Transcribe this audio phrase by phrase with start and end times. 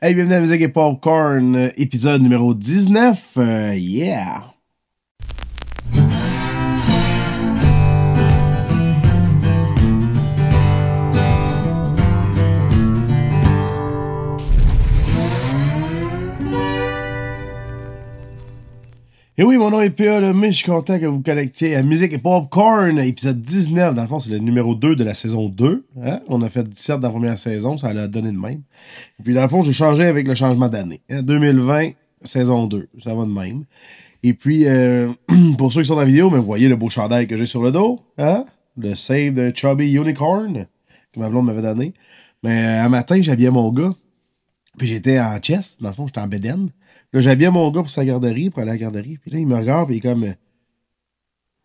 [0.00, 3.32] Hey, bienvenue à Musique et Popcorn, euh, épisode numéro 19.
[3.36, 4.44] Euh, yeah!
[19.40, 20.32] Et oui, mon nom est P.A.
[20.32, 23.94] mais je suis content que vous connectiez à Musique et Popcorn, épisode 19.
[23.94, 25.86] Dans le fond, c'est le numéro 2 de la saison 2.
[26.02, 26.18] Hein?
[26.26, 28.62] On a fait 17 dans la première saison, ça a donné de même.
[29.20, 31.02] Et puis, dans le fond, j'ai changé avec le changement d'année.
[31.08, 31.90] 2020, hein?
[32.24, 33.62] saison 2, ça va de même.
[34.24, 35.12] Et puis, euh,
[35.56, 37.46] pour ceux qui sont dans la vidéo, mais vous voyez le beau chandail que j'ai
[37.46, 38.00] sur le dos.
[38.18, 38.44] Hein?
[38.76, 40.66] Le Save the Chubby Unicorn,
[41.12, 41.94] que ma blonde m'avait donné.
[42.42, 43.92] Mais euh, un matin, j'habillais mon gars.
[44.78, 46.70] Puis j'étais en chest, dans le fond, j'étais en bedaine.
[47.12, 49.18] Là, j'habillais mon gars pour sa garderie, pour aller à la garderie.
[49.18, 50.24] Puis là, il me regarde, puis il est comme.
[50.24, 50.34] euh,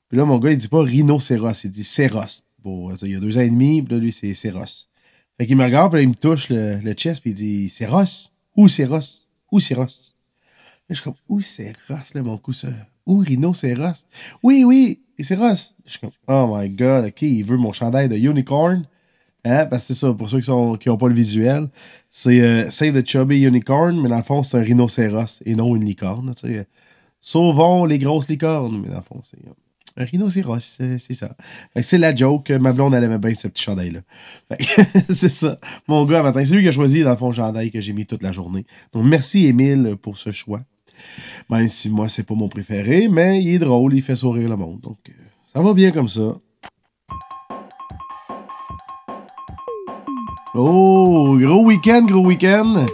[0.09, 2.41] Puis là, mon gars, il dit pas rhinocéros, il dit céros.
[2.63, 4.63] Bon, il y a deux ans et demi, puis là, lui, c'est céros.
[5.37, 7.69] Fait qu'il me regarde, puis là, il me touche le, le chest, puis il dit
[7.69, 8.03] céros?
[8.55, 8.99] Où céros?
[9.51, 9.81] Où céros?
[9.83, 9.87] Là,
[10.89, 12.69] je suis comme, où céros, là, mon coup, ça?
[13.05, 14.05] Où rhinocéros?
[14.43, 15.55] Oui, oui, et céros.
[15.85, 18.85] Je suis comme, oh my god, ok, il veut mon chandail de unicorn.
[19.45, 19.65] Hein?
[19.65, 21.69] Parce que c'est ça, pour ceux qui n'ont qui pas le visuel,
[22.09, 25.75] c'est euh, Save the Chubby Unicorn, mais dans le fond, c'est un rhinocéros et non
[25.75, 26.33] une licorne.
[27.19, 29.51] Sauvons les grosses licornes, mais dans le fond, c'est euh,
[29.97, 31.35] un rhinocéros, c'est ça.
[31.81, 32.49] C'est la joke.
[32.51, 33.99] Ma blonde, elle aimait bien ce petit chandail-là.
[35.09, 35.59] C'est ça.
[35.87, 37.93] Mon gars, matin, c'est lui qui a choisi, dans le fond, le chandail que j'ai
[37.93, 38.65] mis toute la journée.
[38.91, 40.61] Donc, merci, Émile, pour ce choix.
[41.49, 44.55] Même si moi, c'est pas mon préféré, mais il est drôle, il fait sourire le
[44.55, 44.79] monde.
[44.81, 45.13] Donc, euh,
[45.53, 46.35] ça va bien comme ça.
[50.55, 52.85] Oh, gros week-end, gros week-end.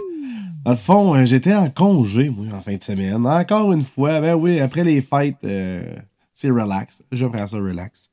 [0.64, 3.26] Dans le fond, euh, j'étais en congé, moi, en fin de semaine.
[3.26, 5.84] Encore une fois, ben oui, après les fêtes, euh,
[6.32, 7.02] c'est relax.
[7.12, 8.08] Je prends ça relax.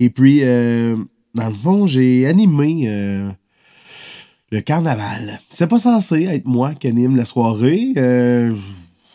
[0.00, 0.96] Et puis, euh,
[1.34, 3.30] dans le fond, j'ai animé euh,
[4.50, 5.40] le carnaval.
[5.48, 7.92] C'est pas censé être moi qui anime la soirée.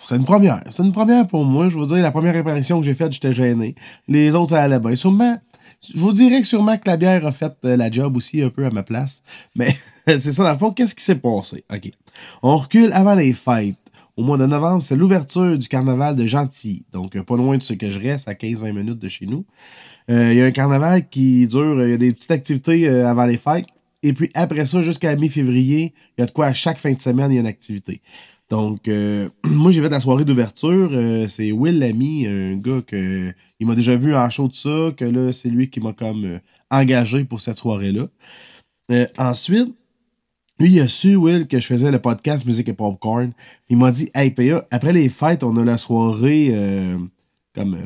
[0.01, 0.63] C'est une première.
[0.71, 1.69] C'est une première pour moi.
[1.69, 3.75] Je vous dire, la première apparition que j'ai faite, j'étais gêné.
[4.07, 4.95] Les autres, ça allait bien.
[4.95, 5.37] Sûrement,
[5.81, 8.65] je vous dirais sûrement que la bière a fait euh, la job aussi un peu
[8.65, 9.23] à ma place.
[9.55, 9.75] Mais
[10.07, 11.63] c'est ça, dans le fond, qu'est-ce qui s'est passé?
[11.73, 11.91] OK.
[12.43, 13.77] On recule avant les fêtes.
[14.17, 16.85] Au mois de novembre, c'est l'ouverture du carnaval de Gentilly.
[16.93, 19.45] Donc, euh, pas loin de ce que je reste, à 15-20 minutes de chez nous.
[20.09, 23.25] Euh, Il y a un carnaval qui dure, il y a des petites activités avant
[23.25, 23.65] les fêtes.
[24.03, 27.01] Et puis après ça, jusqu'à mi-février, il y a de quoi à chaque fin de
[27.01, 28.01] semaine, il y a une activité.
[28.49, 30.89] Donc, euh, moi, j'ai fait la soirée d'ouverture.
[30.91, 34.91] euh, c'est Will Lamy, un gars que il m'a déjà vu en show de ça,
[34.95, 36.39] que là, c'est lui qui m'a comme euh,
[36.69, 38.07] engagé pour cette soirée-là.
[39.17, 39.73] Ensuite,
[40.59, 43.31] lui, il a su, Will, que je faisais le podcast Musique et Popcorn.
[43.69, 46.53] Il m'a dit Hey, PA, après les fêtes, on a la soirée
[47.55, 47.77] comme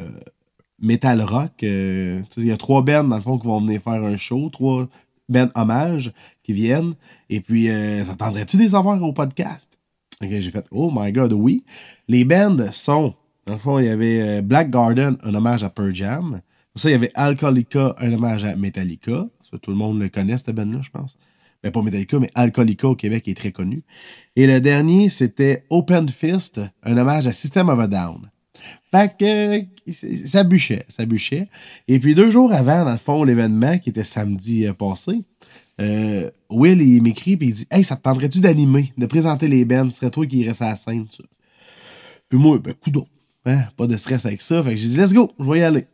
[0.79, 1.51] Metal Rock.
[1.59, 1.67] tu
[2.37, 4.49] il y a trois bands, dans le fond, qui vont venir faire un show.
[4.49, 4.89] Trois
[5.29, 6.11] bands hommages
[6.43, 6.95] qui viennent.
[7.29, 7.69] Et puis,
[8.05, 9.78] ça tendrait-tu des avoir au podcast?
[10.21, 11.63] J'ai fait Oh my god, oui.
[12.09, 13.13] Les bands sont,
[13.45, 16.41] dans le fond, il y avait euh, Black Garden, un hommage à Pearl Jam.
[16.75, 19.27] Ça, il y avait Alcoolica, un hommage à Metallica.
[19.49, 21.17] Ça, tout le monde le connaît, cette band-là, je pense.
[21.63, 23.83] Mais pas Metallica, mais Alcoolica au Québec est très connu.
[24.35, 28.29] Et le dernier, c'était Open Fist, un hommage à System of a Down.
[28.91, 31.47] Fait que ça bûchait, ça bûchait.
[31.87, 35.23] Et puis deux jours avant, dans le fond, l'événement, qui était samedi euh, passé,
[35.79, 39.65] euh, Will, il m'écrit et il dit Hey, ça te tendrait-tu d'animer, de présenter les
[39.65, 39.89] bands?
[39.89, 41.05] Ce serait toi qui irais à la scène.
[42.27, 43.07] Puis moi, ben, coudon.
[43.45, 44.61] Hein, pas de stress avec ça.
[44.61, 45.87] Fait que j'ai dit Let's go, je vais y aller.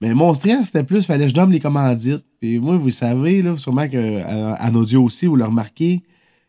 [0.00, 2.24] Mais mon stress, c'était plus, fallait que je donne les commandites.
[2.40, 6.02] Puis moi, vous le savez, là, sûrement qu'en audio aussi, vous le remarquez,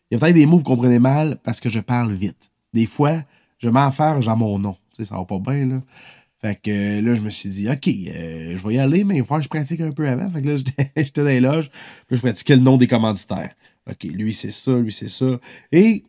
[0.10, 2.52] il y a peut-être des mots que vous comprenez mal parce que je parle vite.
[2.74, 3.22] Des fois,
[3.60, 4.76] je m'en faire, j'ai mon nom.
[4.94, 5.82] Tu sais, ça va pas bien, là.
[6.42, 9.16] Fait que euh, là, je me suis dit, OK, euh, je vais y aller, mais
[9.18, 10.30] il falloir que je pratique un peu avant.
[10.30, 10.56] Fait que là,
[10.98, 11.70] j'étais dans les loges,
[12.08, 13.54] puis je pratiquais le nom des commanditaires.
[13.90, 15.40] OK, lui, c'est ça, lui, c'est ça.
[15.72, 16.04] Et,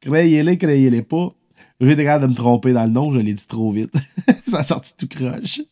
[0.00, 1.34] créez-les, créez-les pas.
[1.80, 3.92] J'ai été capable de me tromper dans le nom, je l'ai dit trop vite.
[4.46, 5.62] ça a sorti tout croche.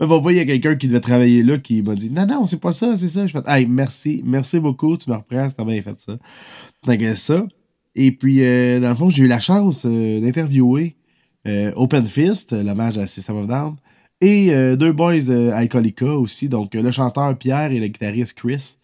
[0.00, 2.46] Mais bon, il y a quelqu'un qui devait travailler là qui m'a dit Non, non,
[2.46, 3.26] c'est pas ça, c'est ça.
[3.26, 6.16] Je fais Hey, merci, merci beaucoup, tu me reprends, t'as bien fait ça.
[6.86, 7.46] Donc, ça.
[7.94, 10.96] Et puis, euh, dans le fond, j'ai eu la chance d'interviewer
[11.76, 13.76] Open Fist, euh, l'hommage à System of Down,
[14.20, 18.34] et euh, deux boys euh, Alcoolica aussi, donc euh, le chanteur Pierre et le guitariste
[18.34, 18.76] Chris.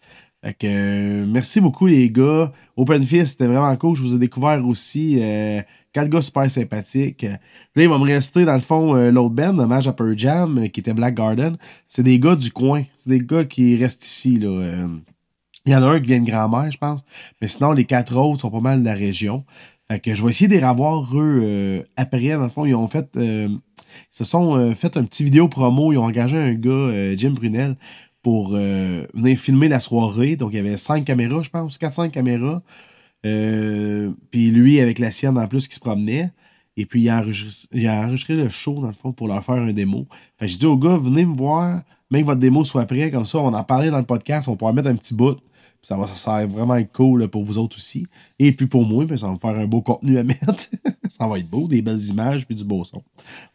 [0.63, 2.51] Euh, merci beaucoup les gars.
[2.77, 3.95] Open Fist, c'était vraiment cool.
[3.95, 5.61] Je vous ai découvert aussi euh,
[5.91, 7.23] quatre gars super sympathiques.
[7.23, 10.67] Là, il va me rester, dans le fond, euh, l'autre band, à Pearl Jam, euh,
[10.67, 11.57] qui était Black Garden.
[11.89, 12.83] C'est des gars du coin.
[12.95, 14.47] C'est des gars qui restent ici, là.
[14.47, 14.87] euh.
[15.65, 17.03] Il y en a un qui vient de grand-mère, je pense.
[17.41, 19.43] Mais sinon, les quatre autres sont pas mal de la région.
[19.97, 22.29] Que je vais essayer de les revoir, eux, euh, après.
[22.29, 23.09] Dans le fond, ils ont fait...
[23.17, 25.91] euh, ils se sont euh, fait un petit vidéo promo.
[25.91, 27.75] Ils ont engagé un gars, euh, Jim Brunel,
[28.21, 30.35] pour euh, venir filmer la soirée.
[30.35, 32.61] Donc, il y avait cinq caméras, je pense, 4-5 caméras.
[33.25, 36.31] Euh, puis lui, avec la sienne en plus, qui se promenait.
[36.77, 40.07] Et puis, il a, enregistré, le show, dans le fond, pour leur faire un démo.
[40.37, 41.81] Fait que j'ai dit au gars, venez me voir,
[42.11, 44.55] même que votre démo soit prêt, comme ça, on en parlait dans le podcast, on
[44.55, 45.37] pourra mettre un petit bout.
[45.81, 48.05] Ça va, ça vraiment être cool pour vous autres aussi.
[48.37, 50.69] Et puis pour moi, ça va me faire un beau contenu à mettre.
[51.09, 53.01] ça va être beau, des belles images puis du beau son.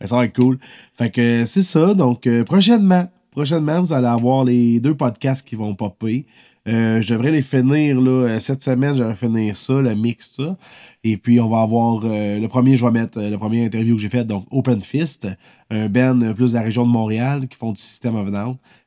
[0.03, 0.59] ça va être cool.
[0.95, 1.93] Fait que c'est ça.
[1.93, 6.25] Donc, euh, prochainement, prochainement, vous allez avoir les deux podcasts qui vont popper.
[6.67, 10.33] Euh, je devrais les finir là, euh, cette semaine, je vais finir ça, le mix,
[10.37, 10.57] ça.
[11.03, 14.09] Et puis on va avoir le premier, je vais mettre le premier interview que j'ai
[14.09, 15.29] fait, donc Open Fist,
[15.69, 18.31] un plus de la région de Montréal qui font du système of.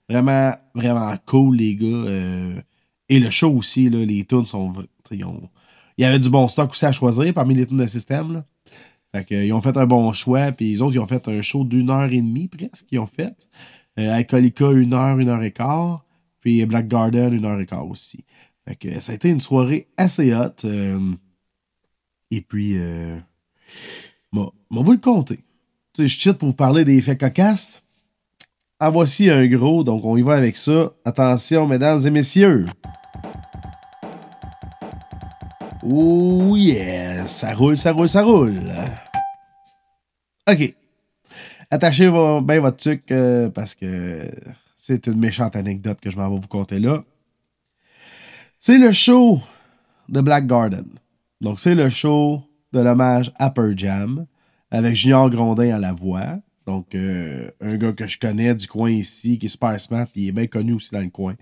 [0.10, 2.64] Vraiment, vraiment cool, les gars.
[3.10, 4.74] Et le show aussi, là, les tunes sont.
[5.12, 5.24] Il
[5.98, 8.34] y avait du bon stock aussi à choisir parmi les tunes de système.
[8.34, 8.46] Là.
[9.14, 11.64] Fait ils ont fait un bon choix, puis les autres, ils ont fait un show
[11.64, 13.48] d'une heure et demie presque, qu'ils ont fait.
[14.00, 14.24] Euh,
[14.74, 16.06] une heure, une heure et quart.
[16.42, 18.24] Puis Black Garden, une heure et quart aussi.
[18.68, 20.66] Fait que ça a été une soirée assez hot.
[20.66, 21.14] Euh,
[22.32, 23.18] et puis, euh,
[24.32, 25.40] bon, on va le compter.
[25.98, 27.84] je suis pour vous parler des effets cocasses.
[28.80, 30.92] Ah, voici un gros, donc on y va avec ça.
[31.04, 32.66] Attention, mesdames et messieurs.
[35.84, 38.62] Oh yeah, ça roule, ça roule, ça roule.
[40.48, 40.76] OK.
[41.72, 44.30] Attachez bien votre truc euh, parce que
[44.76, 47.04] c'est une méchante anecdote que je m'en vais vous conter là.
[48.60, 49.42] C'est le show
[50.08, 50.86] de Black Garden.
[51.42, 52.44] Donc, c'est le show
[52.74, 54.28] de l'hommage à Pearl Jam
[54.70, 56.38] avec Junior Grondin à la voix.
[56.68, 59.78] Donc, euh, un gars que je connais du coin ici, qui est super
[60.12, 61.36] puis il est bien connu aussi dans le coin.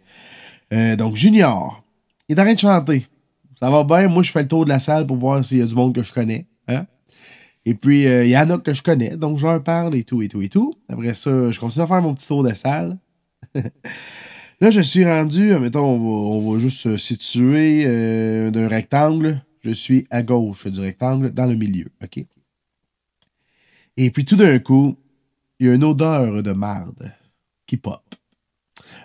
[0.72, 1.84] Euh, donc, Junior,
[2.30, 3.08] il est en de chanter.
[3.60, 4.08] Ça va bien.
[4.08, 5.96] Moi, je fais le tour de la salle pour voir s'il y a du monde
[5.96, 6.46] que je connais.
[6.68, 6.86] Hein?
[7.66, 10.04] Et puis, euh, il y en a que je connais, donc je leur parle et
[10.04, 10.76] tout, et tout, et tout.
[10.88, 13.00] Après ça, je continue à faire mon petit tour de salle.
[14.62, 17.84] Là, je suis rendu, mettons, on va, juste se situer
[18.52, 19.42] d'un rectangle.
[19.64, 22.24] Je suis à gauche du rectangle, dans le milieu, OK?
[23.98, 24.98] Et puis, tout d'un coup,
[25.60, 27.12] il y a une odeur de marde
[27.66, 28.04] qui pop.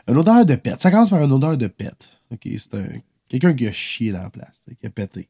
[0.09, 0.81] Une odeur de pète.
[0.81, 2.09] Ça commence par une odeur de pète.
[2.31, 5.29] OK, c'est quelqu'un qui a chié dans la place, qui a pété.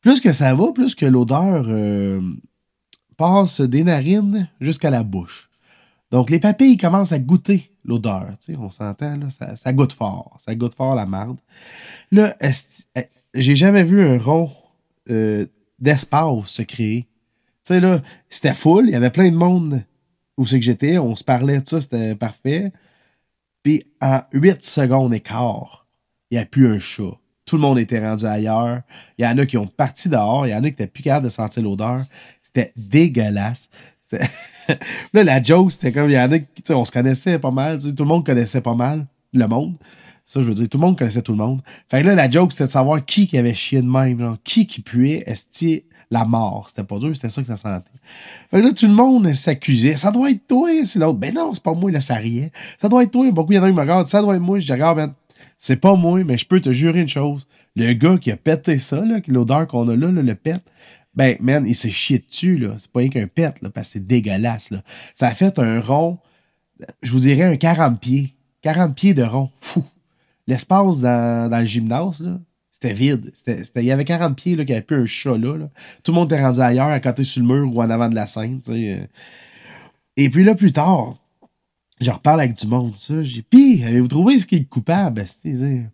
[0.00, 2.20] Plus que ça va, plus que l'odeur euh,
[3.16, 5.50] passe des narines jusqu'à la bouche.
[6.10, 8.28] Donc, les papilles commencent à goûter l'odeur.
[8.58, 10.36] On s'entend, là, ça, goûte fort.
[10.38, 11.38] Ça goûte fort la marde.
[12.12, 13.02] Là, eh,
[13.34, 14.52] j'ai jamais vu un rond
[15.10, 15.46] euh,
[15.78, 17.02] d'espace se créer.
[17.02, 18.00] Tu sais, là,
[18.30, 19.82] c'était full, il y avait plein de monde
[20.36, 22.72] où c'est que j'étais, on se parlait de ça, c'était parfait.
[23.62, 25.86] Puis en 8 secondes et quart,
[26.30, 27.18] il n'y a plus un chat.
[27.46, 28.82] Tout le monde était rendu ailleurs.
[29.18, 30.46] Il y en a qui ont parti dehors.
[30.46, 32.04] Il y en a qui n'étaient plus capables de sentir l'odeur.
[32.42, 33.68] C'était dégueulasse.
[34.12, 37.78] là, la joke, c'était comme, il y en a qui, on se connaissait pas mal.
[37.78, 39.76] Tout le monde connaissait pas mal le monde.
[40.24, 41.62] Ça, je veux dire, tout le monde connaissait tout le monde.
[41.88, 44.36] Fait que là, la joke, c'était de savoir qui qui avait chié de même.
[44.42, 45.22] Qui qui puait.
[45.26, 46.66] Est-ce la mort.
[46.68, 47.90] C'était pas dur, c'était ça que ça sentait.
[48.52, 49.96] Là, tout le monde s'accusait.
[49.96, 51.18] Ça doit être toi, c'est l'autre.
[51.18, 52.52] Ben non, c'est pas moi, là, ça riait.
[52.80, 53.30] Ça doit être toi.
[53.32, 54.06] Beaucoup, il y en a qui me regardent.
[54.06, 54.58] Ça doit être moi.
[54.58, 55.14] Je dis, regarde, ben,
[55.58, 57.46] c'est pas moi, mais je peux te jurer une chose.
[57.74, 60.62] Le gars qui a pété ça, l'odeur qu'on a là, le pet,
[61.14, 62.76] ben, man, il s'est chié dessus, là.
[62.78, 64.82] C'est pas rien qu'un pet, là, parce que c'est dégueulasse, là.
[65.14, 66.18] Ça a fait un rond,
[67.02, 68.34] je vous dirais un 40 pieds.
[68.62, 69.50] 40 pieds de rond.
[69.60, 69.84] Fou.
[70.46, 72.38] L'espace dans le gymnase, là,
[72.78, 73.32] c'était vide.
[73.76, 75.70] il y avait 40 pieds, là, qu'il avait plus un chat là,
[76.02, 78.14] Tout le monde était rendu ailleurs, à côté sur le mur ou en avant de
[78.14, 78.60] la scène.
[80.18, 81.16] Et puis là, plus tard,
[82.02, 82.92] je reparle avec du monde.
[82.98, 83.22] Ça.
[83.22, 85.24] J'ai Pis, avez-vous trouvé ce qui est coupable?
[85.44, 85.88] Il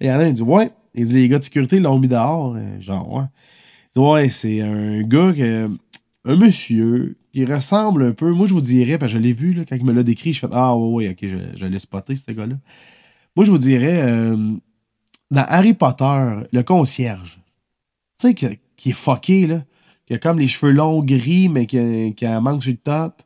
[0.00, 0.70] y en a un dit Ouais.
[0.94, 2.54] Il dit Les gars de sécurité l'ont mis dehors.
[2.54, 3.24] Euh, genre, ouais.
[3.96, 5.68] Il dit Ouais, c'est un gars que.
[6.26, 8.30] Un monsieur qui ressemble un peu.
[8.30, 10.40] Moi, je vous dirais, parce que je l'ai vu quand il me l'a décrit, je
[10.40, 12.54] fais Ah ouais, ouais, ok, je, je l'ai spoté, ce gars-là.
[13.34, 14.02] Moi, je vous dirais.
[14.02, 14.36] Euh,
[15.30, 17.40] dans Harry Potter, le concierge,
[18.18, 18.34] tu sais,
[18.76, 19.62] qui, est fucké, là,
[20.06, 22.78] qui a comme les cheveux longs gris, mais qui a, qui un manque sur le
[22.78, 23.22] top,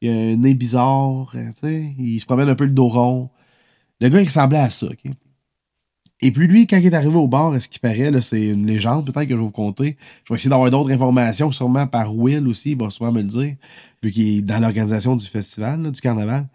[0.00, 3.30] il a un nez bizarre, tu sais, il se promène un peu le dos rond.
[4.00, 5.12] Le gars, il ressemblait à ça, OK?
[6.22, 9.04] Et puis lui, quand il est arrivé au bar, est-ce qu'il paraît, c'est une légende,
[9.04, 9.96] peut-être que je vais vous conter.
[10.24, 13.28] Je vais essayer d'avoir d'autres informations, sûrement par Will aussi, il va sûrement me le
[13.28, 13.56] dire,
[14.02, 16.48] vu qu'il est dans l'organisation du festival, du carnaval.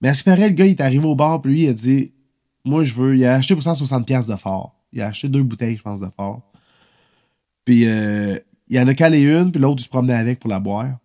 [0.00, 1.68] Mais à ce qu'il paraît, le gars, il est arrivé au bar, puis lui, il
[1.68, 2.10] a dit
[2.64, 3.16] moi, je veux.
[3.16, 4.74] Il a acheté pour 160$ de fort.
[4.92, 6.42] Il a acheté deux bouteilles, je pense, de fort.
[7.64, 8.38] Puis, euh,
[8.68, 10.98] il en a calé une, puis l'autre, il se promenait avec pour la boire.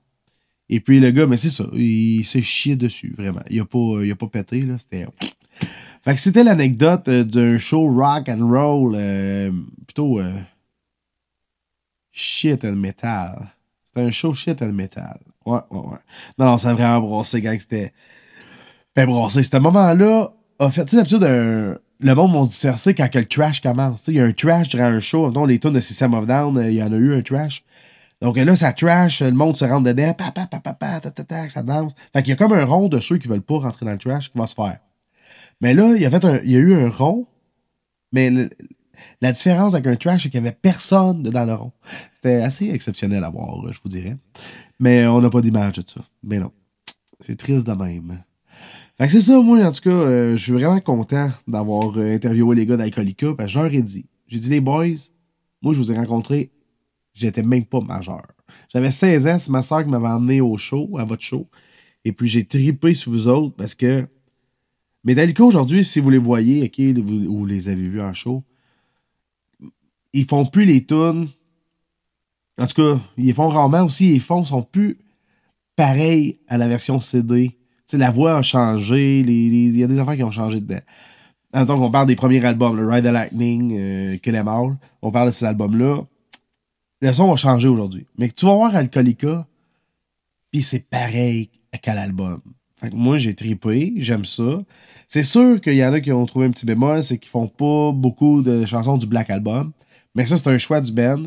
[0.70, 3.44] Et puis, le gars, mais c'est ça, il s'est chié dessus, vraiment.
[3.50, 4.78] Il a pas, il a pas pété, là.
[4.78, 5.06] C'était.
[6.04, 9.52] Fait que c'était l'anecdote euh, d'un show rock and roll, euh,
[9.86, 10.20] plutôt
[12.12, 13.48] shit and metal.
[13.86, 15.20] C'était un show shit and metal.
[15.46, 15.98] Ouais, ouais, ouais.
[16.38, 17.94] Non, non, ça vraiment brossé quand c'était.
[18.96, 19.44] Ben, brossé.
[19.44, 21.22] C'était moment-là, a fait, tu sais, d'habitude,
[22.00, 24.08] le monde va se disperser quand le trash commence.
[24.08, 25.28] Il y a un trash durant un show.
[25.28, 27.64] Mettons, les tunes de System of Down, il y en a eu un trash.
[28.22, 31.24] Donc là, ça trash, le monde se rentre dedans, pa, pa, pa, pa, ta, ta,
[31.24, 31.94] ta, ça danse.
[32.14, 33.98] Fait qu'il y a comme un rond de ceux qui veulent pas rentrer dans le
[34.00, 34.80] trash qui va se faire.
[35.62, 37.28] Mais là, il y a, eu un rond,
[38.12, 38.32] mais
[39.22, 41.72] la différence avec un trash, c'est qu'il n'y avait personne dans le rond.
[42.16, 44.18] C'était assez exceptionnel à voir, je vous dirais.
[44.80, 46.02] Mais on n'a pas d'image de ça.
[46.24, 46.52] Mais non.
[47.22, 48.24] C'est triste de même.
[48.98, 52.16] Fait que c'est ça, moi, en tout cas, euh, je suis vraiment content d'avoir euh,
[52.16, 54.08] interviewé les gars d'Alcoolica, parce que je leur ai dit.
[54.28, 54.88] J'ai dit, les boys,
[55.62, 56.52] moi, je vous ai rencontrés,
[57.14, 58.26] j'étais même pas majeur.
[58.70, 61.48] J'avais 16 ans, c'est ma soeur qui m'avait emmené au show, à votre show.
[62.06, 64.08] Et puis, j'ai tripé sur vous autres parce que
[65.04, 68.44] Metallica, aujourd'hui, si vous les voyez, OK, vous, ou les avez vus en show,
[70.12, 71.28] ils font plus les tunes.
[72.60, 74.12] En tout cas, ils font rarement aussi.
[74.14, 74.98] Ils font, sont plus
[75.76, 77.57] pareils à la version CD.
[77.94, 79.20] La voix a changé.
[79.22, 80.82] Il y a des affaires qui ont changé dedans.
[81.66, 84.78] Donc, on parle des premiers albums, le Ride the Lightning, euh, Kill 'Em.
[85.02, 86.04] On parle de ces albums-là.
[87.02, 88.06] Le son va changer aujourd'hui.
[88.18, 89.48] Mais tu vas voir Alcoolica,
[90.52, 91.50] puis c'est pareil
[91.82, 92.42] qu'à l'album.
[92.76, 94.62] Fait que moi, j'ai tripé, j'aime ça.
[95.08, 97.48] C'est sûr qu'il y en a qui ont trouvé un petit bémol, c'est qu'ils font
[97.48, 99.72] pas beaucoup de chansons du Black Album.
[100.14, 101.24] Mais ça, c'est un choix du band.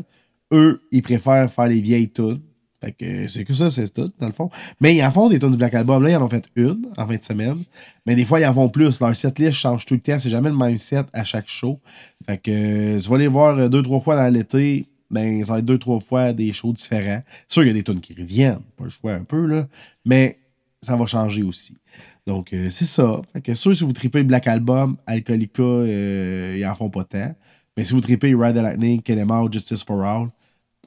[0.53, 2.41] Eux, ils préfèrent faire les vieilles tunes.
[2.81, 4.49] Fait que c'est que ça, c'est tout, dans le fond.
[4.79, 6.01] Mais ils en font des tunes du Black Album.
[6.03, 7.63] Là, ils en ont fait une en fin de semaine.
[8.05, 8.99] Mais des fois, ils en font plus.
[8.99, 10.17] Leur setlist change tout le temps.
[10.17, 11.79] C'est jamais le même set à chaque show.
[12.25, 12.51] Fait que
[12.97, 14.87] euh, tu vas voir euh, deux, trois fois dans l'été.
[15.11, 17.21] Ben, ça va être deux, trois fois des shows différents.
[17.47, 18.61] C'est sûr qu'il y a des tunes qui reviennent.
[18.77, 19.67] Pas le choix un peu, là.
[20.05, 20.39] Mais
[20.81, 21.77] ça va changer aussi.
[22.25, 23.21] Donc, euh, c'est ça.
[23.33, 27.35] Fait que sûr, si vous tripez Black Album, Alcoolica, euh, ils en font pas tant.
[27.75, 30.29] Mais si vous tripez Ride the Lightning, All, Justice for All,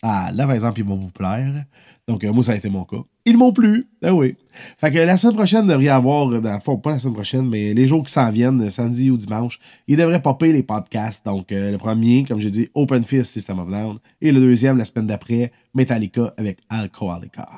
[0.07, 1.65] ah, là, par exemple, ils vont vous plaire.
[2.07, 3.03] Donc, euh, moi, ça a été mon cas.
[3.25, 3.89] Ils m'ont plu.
[4.03, 4.37] Ben oui.
[4.77, 7.15] Fait que la semaine prochaine, il devrait y avoir, euh, le fond, pas la semaine
[7.15, 9.59] prochaine, mais les jours qui s'en viennent, euh, samedi ou dimanche,
[9.89, 11.25] il devrait popper les podcasts.
[11.25, 13.99] Donc, euh, le premier, comme j'ai dit, Open Fist, System of Down.
[14.21, 17.49] Et le deuxième, la semaine d'après, Metallica avec Alcoholica.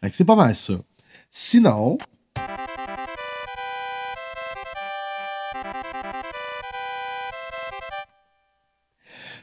[0.00, 0.74] Fait que c'est pas mal ça.
[1.30, 1.98] Sinon,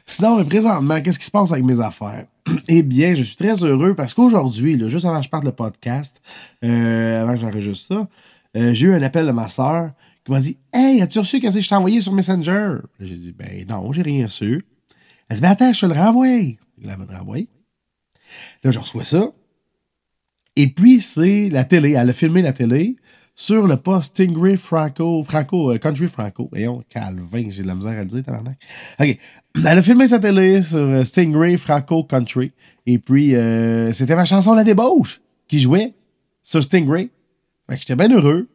[0.06, 2.26] Sinon, présentement, qu'est-ce qui se passe avec mes affaires?
[2.68, 6.16] eh bien, je suis très heureux parce qu'aujourd'hui, juste avant que je parte le podcast,
[6.64, 8.08] euh, avant que j'enregistre ça,
[8.56, 9.90] euh, j'ai eu un appel de ma soeur
[10.24, 12.76] qui m'a dit Hey, as-tu reçu qu'est-ce que je t'ai envoyé sur Messenger?
[13.00, 14.64] J'ai dit Ben non, j'ai rien reçu.
[15.28, 16.28] Elle dit Ben attends, je te le renvoie.
[16.28, 17.48] Elle m'a renvoyé.
[18.62, 19.32] Là, je reçois ça.
[20.54, 21.92] Et puis, c'est la télé.
[21.92, 22.96] Elle a filmé la télé
[23.36, 26.48] sur le poste Stingray Franco, Franco, euh, Country Franco.
[26.50, 28.58] Voyons, Calvin, j'ai de la misère à le dire, tabarnak.
[28.98, 29.18] OK.
[29.54, 32.52] Elle a filmé sa télé sur euh, Stingray Franco Country.
[32.86, 35.92] Et puis, euh, c'était ma chanson La Débauche qui jouait
[36.42, 37.10] sur Stingray.
[37.68, 38.48] Fait que j'étais bien heureux.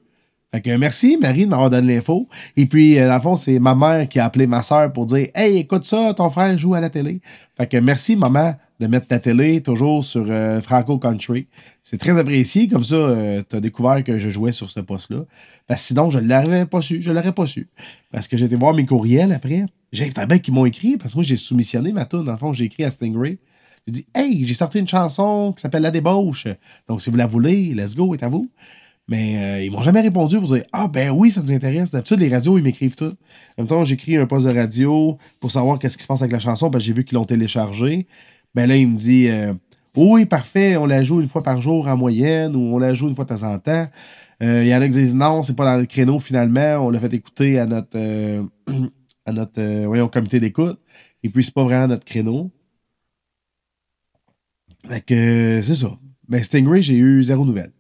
[0.54, 2.28] Fait que merci, Marie, de m'avoir donné l'info.
[2.58, 5.06] Et puis, euh, dans le fond, c'est ma mère qui a appelé ma soeur pour
[5.06, 7.22] dire Hey, écoute ça, ton frère joue à la télé.
[7.58, 11.48] Fait que merci, maman, de mettre ta télé toujours sur euh, Franco Country.
[11.84, 12.68] C'est très apprécié.
[12.68, 15.24] Comme ça, euh, tu as découvert que je jouais sur ce poste-là.
[15.68, 17.02] Parce que sinon, je ne l'aurais pas su.
[17.02, 17.70] Je l'aurais pas su.
[18.12, 19.66] Parce que j'ai été voir mes courriels après.
[19.94, 20.98] J'ai bien qui m'ont écrit.
[20.98, 22.26] Parce que moi, j'ai soumissionné ma tune.
[22.26, 23.40] Dans le fond, j'ai écrit à Stingray.
[23.88, 26.48] J'ai dit Hey, j'ai sorti une chanson qui s'appelle La Débauche.
[26.90, 28.50] Donc, si vous la voulez, let's go, est à vous.
[29.08, 31.92] Mais euh, ils m'ont jamais répondu pour dire Ah, ben oui, ça nous intéresse.
[31.92, 33.14] D'habitude, les radios, ils m'écrivent tout.
[33.58, 36.32] En même temps, j'écris un poste de radio pour savoir qu'est-ce qui se passe avec
[36.32, 38.08] la chanson parce que j'ai vu qu'ils l'ont téléchargée.
[38.56, 39.54] Ben là, il me dit euh,
[39.96, 43.10] Oui, parfait, on la joue une fois par jour en moyenne ou on la joue
[43.10, 43.88] une fois de temps en temps.
[44.44, 46.86] Euh, Il y en a qui disent Non, c'est pas dans le créneau finalement.
[46.86, 48.44] On l'a fait écouter à notre, euh,
[49.26, 50.80] à notre comité d'écoute.
[51.24, 52.52] Et puis, c'est pas vraiment notre créneau.
[54.88, 55.98] Fait que c'est ça.
[56.28, 57.72] Ben, Stingray, j'ai eu zéro nouvelle.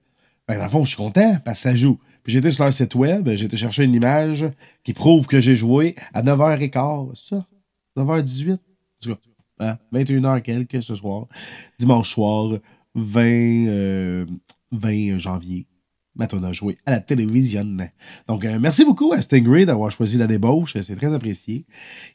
[0.51, 1.97] Ben, dans le fond, je suis content parce que ça joue.
[2.23, 4.45] Puis j'étais sur leur site web, été chercher une image
[4.83, 7.15] qui prouve que j'ai joué à 9h15.
[7.15, 7.47] Ça,
[7.95, 8.51] 9h18.
[8.51, 8.57] En
[9.01, 9.19] tout cas,
[9.61, 11.27] hein, 21h quelques ce soir.
[11.79, 12.59] Dimanche soir,
[12.95, 14.25] 20, euh,
[14.73, 15.67] 20 janvier.
[16.15, 17.77] Maintenant, on a joué à la télévision.
[18.27, 20.75] Donc, euh, merci beaucoup à Stingray d'avoir choisi la débauche.
[20.81, 21.65] C'est très apprécié.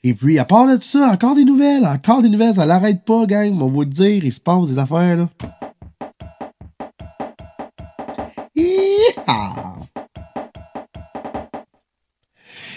[0.04, 1.86] Et puis, à part de ça, encore des nouvelles.
[1.86, 2.52] Encore des nouvelles.
[2.52, 3.54] Ça l'arrête pas, gang.
[3.54, 4.22] On va vous le dire.
[4.22, 5.30] Il se passe des affaires, là.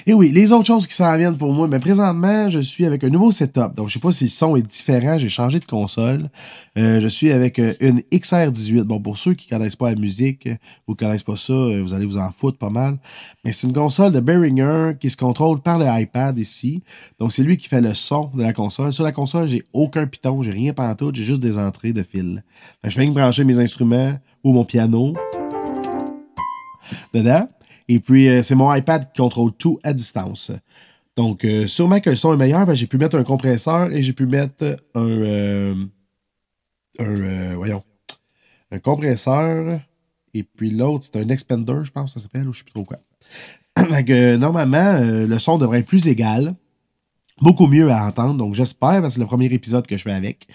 [0.09, 3.03] Et oui, les autres choses qui s'en viennent pour moi, mais présentement, je suis avec
[3.03, 3.75] un nouveau setup.
[3.75, 6.29] Donc, je sais pas si le son est différent, j'ai changé de console.
[6.79, 8.85] Euh, je suis avec euh, une XR18.
[8.85, 10.55] Bon, pour ceux qui connaissent pas la musique, euh,
[10.87, 12.97] ou connaissent pas ça, euh, vous allez vous en foutre pas mal.
[13.45, 16.81] Mais c'est une console de Behringer qui se contrôle par le iPad ici.
[17.19, 18.91] Donc, c'est lui qui fait le son de la console.
[18.91, 22.43] Sur la console, j'ai aucun piton, j'ai rien pantoute, j'ai juste des entrées de fil.
[22.83, 25.13] Je viens brancher mes instruments ou mon piano
[27.13, 27.47] dedans.
[27.89, 30.51] Et puis, euh, c'est mon iPad qui contrôle tout à distance.
[31.17, 34.13] Donc, euh, sûrement que le son est meilleur, j'ai pu mettre un compresseur et j'ai
[34.13, 35.09] pu mettre un.
[37.01, 37.83] Euh, voyons.
[38.71, 39.79] Un compresseur.
[40.35, 42.83] Et puis l'autre, c'est un expander, je pense, ça s'appelle, ou je sais plus trop
[42.83, 42.99] quoi.
[43.89, 46.55] donc, normalement, le son devrait être plus égal.
[47.41, 48.35] Beaucoup mieux à entendre.
[48.35, 50.47] Donc, j'espère, parce que c'est le premier épisode que je fais avec.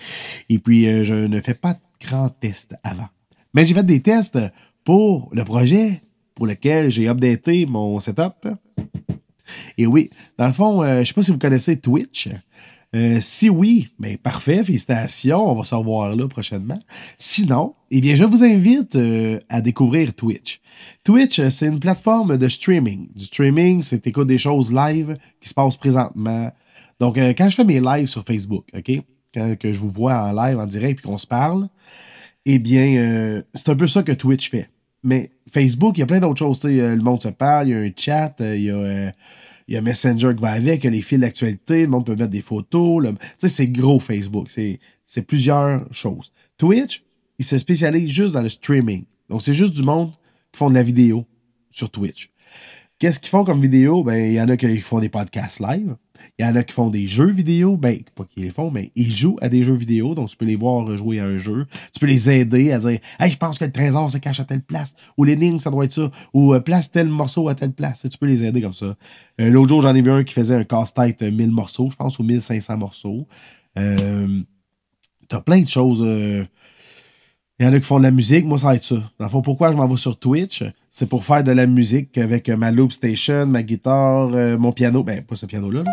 [0.49, 3.09] Et puis, je ne fais pas de grands tests avant.
[3.55, 4.39] Mais j'ai fait des tests
[4.85, 6.03] pour le projet
[6.35, 8.49] pour lequel j'ai updaté mon setup.
[9.79, 12.29] Et oui, dans le fond, euh, je ne sais pas si vous connaissez Twitch.
[12.95, 16.79] Euh, si oui, ben parfait, félicitations, on va se revoir là prochainement.
[17.19, 20.61] Sinon, eh bien, je vous invite euh, à découvrir Twitch.
[21.03, 23.09] Twitch, c'est une plateforme de streaming.
[23.15, 26.53] Du streaming, c'est écoute des choses live qui se passent présentement.
[27.01, 29.03] Donc, quand je fais mes lives sur Facebook, OK?
[29.35, 31.69] Quand je vous vois en live, en direct, puis qu'on se parle,
[32.47, 34.69] eh bien, c'est un peu ça que Twitch fait.
[35.05, 36.65] Mais Facebook, il y a plein d'autres choses.
[36.65, 39.13] le monde se parle, il y a un chat, il y a
[39.67, 42.07] il y a Messenger qui va avec, il y a les fils d'actualité, le monde
[42.07, 43.07] peut mettre des photos.
[43.07, 44.51] Tu sais, c'est gros Facebook.
[44.51, 46.33] C'est plusieurs choses.
[46.59, 47.03] Twitch,
[47.39, 49.05] il se spécialise juste dans le streaming.
[49.29, 50.13] Donc, c'est juste du monde
[50.53, 51.25] qui font de la vidéo
[51.71, 52.31] sur Twitch.
[52.99, 54.05] Qu'est-ce qu'ils font comme vidéo?
[54.05, 55.97] Ben, il y en a qui font des podcasts live.
[56.39, 57.77] Il y en a qui font des jeux vidéo.
[57.77, 60.15] Ben, pas qu'ils les font, mais ils jouent à des jeux vidéo.
[60.15, 61.67] Donc, tu peux les voir jouer à un jeu.
[61.93, 64.45] Tu peux les aider à dire Hey, je pense que le trésor se cache à
[64.45, 64.95] telle place.
[65.17, 66.11] Ou l'énigme, ça doit être ça.
[66.33, 68.07] Ou euh, place tel morceau à telle place.
[68.11, 68.97] tu peux les aider comme ça.
[69.41, 71.97] Euh, l'autre jour, j'en ai vu un qui faisait un casse-tête 1000 euh, morceaux, je
[71.97, 73.27] pense, ou 1500 morceaux.
[73.79, 74.43] Euh,
[75.29, 76.05] T'as plein de choses.
[77.61, 78.97] Il y en a qui font de la musique, moi ça va être ça.
[78.97, 80.65] Dans le fond, pourquoi je m'en vais sur Twitch?
[80.91, 85.05] C'est pour faire de la musique avec ma loop station, ma guitare, euh, mon piano.
[85.05, 85.85] Ben, pas ce piano-là,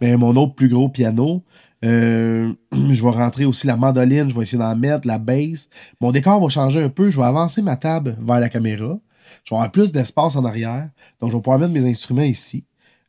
[0.00, 1.42] mais mon autre plus gros piano.
[1.84, 5.68] Euh, je vais rentrer aussi la mandoline, je vais essayer d'en mettre, la bass.
[6.00, 8.98] Mon décor va changer un peu, je vais avancer ma table vers la caméra.
[9.44, 10.88] Je vais avoir plus d'espace en arrière.
[11.20, 12.64] Donc, je vais pouvoir mettre mes instruments ici.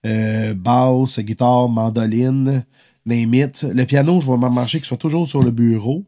[0.05, 2.65] Euh, basse, guitare, mandoline,
[3.05, 3.63] name it.
[3.63, 6.03] Le piano, je vais m'en marcher qu'il soit toujours sur le bureau.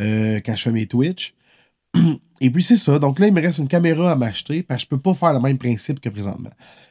[0.00, 1.34] Euh, quand je fais mes Twitch.
[2.40, 2.98] Et puis c'est ça.
[2.98, 5.32] Donc là, il me reste une caméra à m'acheter parce que je peux pas faire
[5.32, 6.50] le même principe que présentement.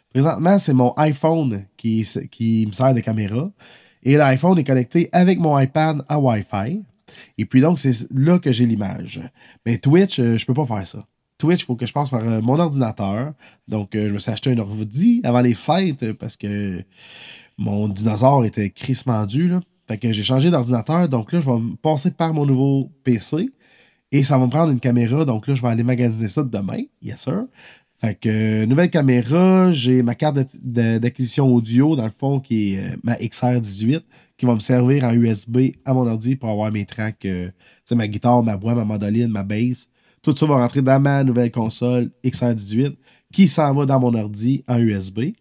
[0.10, 3.51] Présentement, c'est mon iPhone qui, qui me sert de caméra.
[4.01, 6.82] Et l'iPhone est connecté avec mon iPad à Wi-Fi.
[7.38, 9.21] Et puis donc, c'est là que j'ai l'image.
[9.65, 11.06] Mais Twitch, euh, je peux pas faire ça.
[11.38, 13.34] Twitch, il faut que je passe par euh, mon ordinateur.
[13.67, 16.82] Donc, je me suis acheté un ordi avant les fêtes parce que
[17.58, 19.25] mon dinosaure était crissement.
[19.32, 19.62] Là.
[19.88, 23.50] Fait que j'ai changé d'ordinateur, donc là, je vais passer par mon nouveau PC
[24.12, 26.82] et ça va me prendre une caméra, donc là, je vais aller magasiner ça demain,
[27.02, 27.43] yes sir.
[28.02, 32.80] Fait que, euh, nouvelle caméra, j'ai ma carte d'acquisition audio, dans le fond, qui est
[32.80, 34.02] euh, ma XR18,
[34.38, 37.50] qui va me servir en USB à mon ordi pour avoir mes tracks, euh,
[37.86, 39.88] sais, ma guitare, ma voix, ma mandoline, ma bass.
[40.21, 42.95] Tout ça va rentrer dans ma nouvelle console XR18,
[43.32, 45.32] qui s'en va dans mon ordi en USB.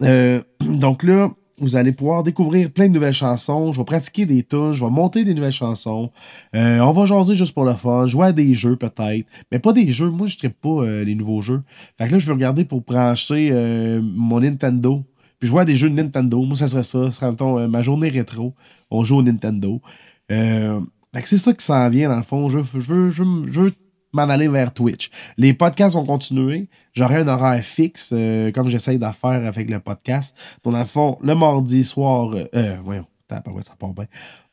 [0.00, 3.72] donc là, vous allez pouvoir découvrir plein de nouvelles chansons.
[3.72, 6.10] Je vais pratiquer des touches, je vais monter des nouvelles chansons.
[6.54, 9.26] Euh, on va jaser juste pour le fun, jouer à des jeux peut-être.
[9.50, 10.10] Mais pas des jeux.
[10.10, 11.62] Moi, je ne pas euh, les nouveaux jeux.
[11.98, 15.04] Fait que là, je vais regarder pour brancher euh, mon Nintendo.
[15.38, 16.42] Puis jouer à des jeux de Nintendo.
[16.42, 17.10] Moi, ça serait ça.
[17.10, 18.54] Ce serait, ma journée rétro.
[18.90, 19.80] On joue au Nintendo.
[20.28, 22.48] fait que c'est ça qui s'en vient, dans le fond.
[22.48, 23.72] Je, je veux
[24.12, 25.10] m'en aller vers Twitch.
[25.36, 26.68] Les podcasts vont continuer.
[26.92, 30.34] J'aurai un horaire fixe, euh, comme j'essaye d'en faire avec le podcast.
[30.64, 33.42] Donc, dans le fond, le mardi soir, euh, euh voyons, ça
[33.78, 34.06] part bien.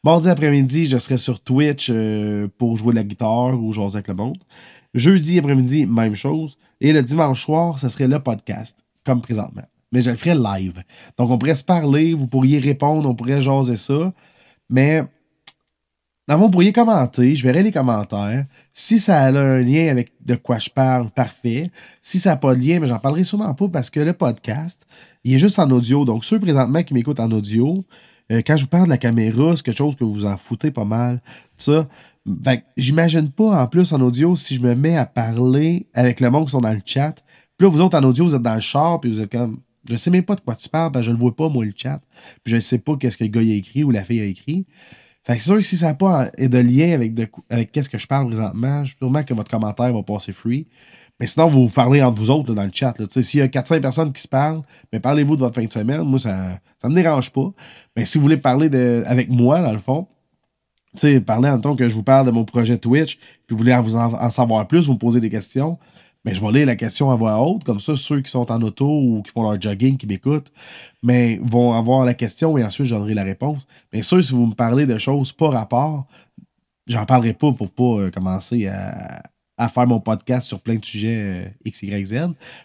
[0.04, 4.14] Mardi après-midi, je serai sur Twitch euh, pour jouer la guitare ou jouer avec le
[4.14, 4.38] monde.
[4.94, 6.58] Jeudi après-midi, même chose.
[6.82, 9.64] Et le dimanche soir, ce serait le podcast, comme présentement.
[9.92, 10.84] Mais je le ferai live.
[11.18, 14.14] Donc, on pourrait se parler, vous pourriez répondre, on pourrait jaser ça.
[14.70, 15.04] Mais
[16.28, 18.46] dans vous pourriez commenter, je verrai les commentaires.
[18.74, 21.70] Si ça a un lien avec de quoi je parle, parfait.
[22.02, 24.82] Si ça n'a pas de lien, mais j'en parlerai sûrement pas parce que le podcast,
[25.24, 26.04] il est juste en audio.
[26.04, 27.86] Donc, ceux présentement qui m'écoutent en audio,
[28.32, 30.72] euh, quand je vous parle de la caméra, c'est quelque chose que vous en foutez
[30.72, 31.22] pas mal.
[31.58, 31.88] Ça.
[32.76, 36.46] j'imagine pas en plus en audio si je me mets à parler avec le monde
[36.46, 37.24] qui sont dans le chat.
[37.58, 39.60] Puis là, vous autres en audio, vous êtes dans le char, puis vous êtes comme.
[39.88, 41.74] Je sais même pas de quoi tu parles, parce je le vois pas, moi, le
[41.76, 42.02] chat.
[42.44, 44.66] Puis je sais pas qu'est-ce que le gars a écrit ou la fille a écrit.
[45.26, 47.90] Fait que c'est sûr que si ça n'a pas de lien avec, de, avec qu'est-ce
[47.90, 50.68] que je parle présentement, sûrement que votre commentaire va passer free.
[51.20, 52.94] Mais sinon, vous parlez entre vous autres dans le chat.
[53.22, 54.62] S'il y a 400 personnes qui se parlent,
[54.92, 56.02] mais parlez-vous de votre fin de semaine.
[56.02, 57.52] Moi, ça ne me dérange pas.
[57.96, 60.08] Mais si vous voulez parler de, avec moi, dans le fond,
[61.26, 63.86] parler en tant que je vous parle de mon projet Twitch, puis vous voulez en,
[63.96, 65.80] en savoir plus, vous me posez des questions,
[66.26, 68.62] mais je vais lire la question à voix haute, comme ça, ceux qui sont en
[68.64, 70.52] auto ou qui font leur jogging, qui m'écoutent,
[71.04, 73.68] mais vont avoir la question et ensuite donnerai la réponse.
[73.92, 76.08] Bien sûr, si vous me parlez de choses pas rapport,
[76.88, 81.18] j'en parlerai pas pour pas euh, commencer à, faire mon podcast sur plein de sujets
[81.18, 82.16] euh, X, Y, Z.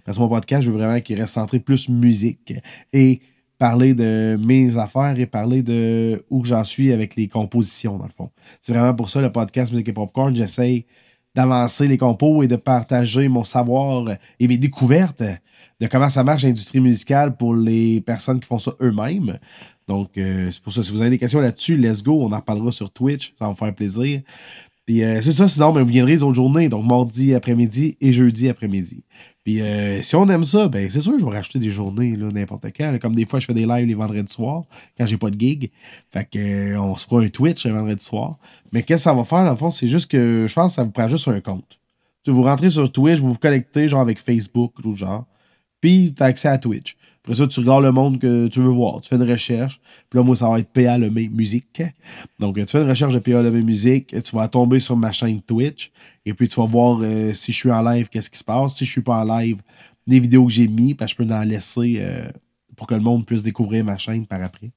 [0.04, 2.54] Parce que mon podcast, je veux vraiment qu'il reste centré plus musique
[2.94, 3.20] et
[3.58, 8.12] parler de mes affaires et parler de où j'en suis avec les compositions, dans le
[8.16, 8.30] fond.
[8.62, 10.34] C'est vraiment pour ça le podcast Musique et Popcorn.
[10.34, 10.86] J'essaye
[11.34, 15.22] d'avancer les compos et de partager mon savoir et mes découvertes
[15.80, 19.38] de comment ça marche l'industrie musicale pour les personnes qui font ça eux-mêmes.
[19.88, 22.36] Donc, euh, c'est pour ça, si vous avez des questions là-dessus, let's go, on en
[22.36, 24.20] reparlera sur Twitch, ça va me faire plaisir.
[24.90, 28.12] Puis euh, c'est ça, sinon, ben, vous viendrez les autres journées, donc mardi après-midi et
[28.12, 29.04] jeudi après-midi.
[29.44, 32.66] Puis euh, si on aime ça, ben c'est sûr, je vais racheter des journées n'importe
[32.76, 32.98] quand.
[33.00, 34.64] Comme des fois, je fais des lives les vendredis soirs
[34.98, 35.70] quand j'ai pas de gig.
[36.10, 38.40] Fait que on se fera un Twitch le vendredi soir.
[38.72, 40.74] Mais qu'est-ce que ça va faire, dans le fond, c'est juste que je pense que
[40.74, 41.78] ça vous prend juste un compte.
[42.26, 45.24] Vous rentrez sur Twitch, vous vous connectez genre avec Facebook ou genre
[45.80, 46.96] puis tu as accès à Twitch.
[47.30, 49.00] Après ça, tu regardes le monde que tu veux voir.
[49.00, 49.80] Tu fais une recherche.
[50.10, 51.80] Puis là, moi, ça va être PA Lemay Musique.
[52.40, 54.20] Donc, tu fais une recherche de PA Lemay Musique.
[54.20, 55.92] Tu vas tomber sur ma chaîne Twitch.
[56.26, 58.74] Et puis, tu vas voir euh, si je suis en live, qu'est-ce qui se passe.
[58.74, 59.58] Si je suis pas en live,
[60.08, 60.92] des vidéos que j'ai mis.
[60.94, 62.28] Parce que je peux en laisser euh,
[62.74, 64.72] pour que le monde puisse découvrir ma chaîne par après.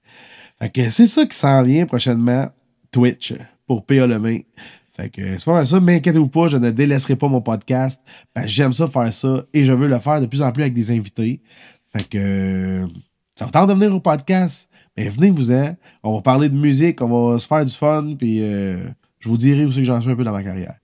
[0.59, 2.51] Fait que c'est ça qui s'en vient prochainement.
[2.91, 3.33] Twitch
[3.65, 4.45] pour PA Lemay.
[4.95, 7.99] Fait que c'est pas ça, mais inquiétez-vous pas, je ne délaisserai pas mon podcast.
[8.45, 10.91] j'aime ça faire ça et je veux le faire de plus en plus avec des
[10.91, 11.41] invités.
[11.95, 12.87] Fait que
[13.35, 14.69] ça vous tente de venir au podcast.
[14.97, 15.75] Mais venez-vous-en.
[16.03, 18.77] On va parler de musique, on va se faire du fun, puis euh,
[19.19, 20.75] je vous dirai aussi que j'en suis un peu dans ma carrière.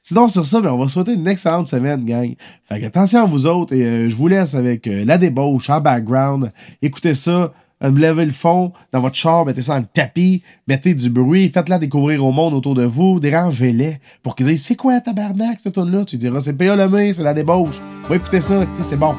[0.00, 2.34] Sinon, sur ça, ben, on va souhaiter une excellente semaine, gang.
[2.68, 5.68] Fait que attention à vous autres et euh, je vous laisse avec euh, la débauche
[5.70, 6.52] en background.
[6.80, 11.10] Écoutez ça levez le fond dans votre char, mettez ça dans le tapis, mettez du
[11.10, 15.60] bruit, faites-la découvrir au monde autour de vous, dérangez-les pour qu'ils disent C'est quoi tabarnak
[15.60, 16.76] cette tune là Tu diras C'est P.A.
[16.76, 17.80] Lemay, c'est la débauche.
[18.08, 19.14] Va écouter ça, c'est bon.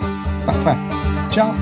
[0.46, 1.09] Parfait.
[1.32, 1.54] Ciao.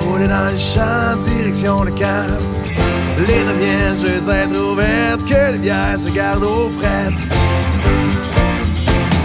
[0.00, 2.26] rouler dans le champ, direction le camp.
[3.18, 7.28] Les viennent juste être ouvertes, que les bières se gardent aux frettes.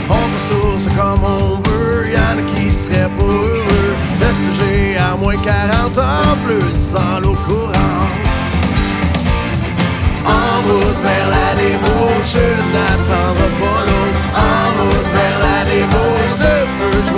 [0.09, 5.35] On ressource comme on veut, y'en a qui seraient pas heureux de sujet à moins
[5.35, 8.19] 40 ans plus sans l'eau courante.
[10.25, 12.35] En route vers la débauche,
[12.73, 14.09] n'attendra pas l'eau.
[14.35, 17.13] En route vers la débauche, de feu, je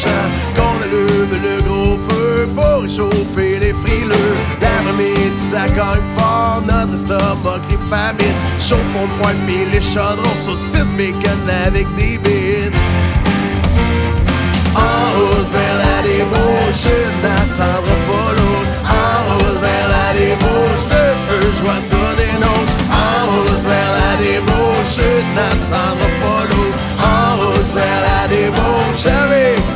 [0.00, 0.28] champ.
[0.56, 4.34] Qu'on allume le gros feu pour réchauffer les frileux.
[4.60, 8.36] L'après-midi, ça gagne fort, notre estomac crie famine.
[8.60, 12.76] Chauffons de pointe, puis les chaudrons, saucisses, bacon avec des bites.
[14.74, 16.86] En route vers la débauche,
[17.22, 18.72] n'attendra pas l'autre.
[18.90, 20.86] En route vers la débauche,
[21.28, 22.74] feu, vois ça des nôtres.
[22.90, 24.98] En route vers la débauche,
[25.36, 26.78] n'attendra pas l'autre.
[26.98, 29.73] En route vers la débauche, avec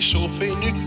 [0.00, 0.79] puis me réchauffer